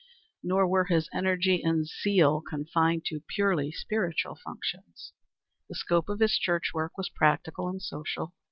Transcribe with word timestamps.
Nor 0.41 0.67
were 0.67 0.85
his 0.85 1.07
energy 1.13 1.61
and 1.61 1.85
zeal 1.87 2.41
confined 2.41 3.05
to 3.05 3.21
purely 3.27 3.71
spiritual 3.71 4.35
functions. 4.43 5.13
The 5.69 5.75
scope 5.75 6.09
of 6.09 6.21
his 6.21 6.39
church 6.39 6.71
work 6.73 6.97
was 6.97 7.09
practical 7.13 7.69
and 7.69 7.79
social. 7.79 8.33